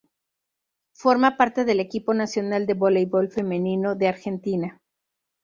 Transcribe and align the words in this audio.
Forma 0.95 1.37
parte 1.37 1.63
del 1.63 1.79
equipo 1.79 2.15
nacional 2.15 2.65
de 2.65 2.73
voleibol 2.73 3.29
femenino 3.29 3.93
de 3.93 4.07
Argentina. 4.07 4.81